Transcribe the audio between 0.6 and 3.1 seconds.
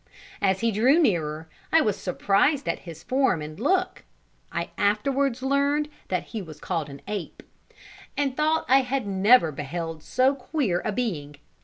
he drew nearer, I was surprised at his